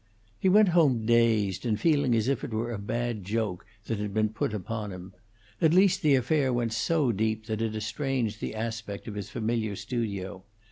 [0.39, 4.15] He went home dazed, and feeling as if it were a bad joke that had
[4.15, 5.13] been put upon him.
[5.61, 9.75] At least the affair went so deep that it estranged the aspect of his familiar
[9.75, 10.43] studio.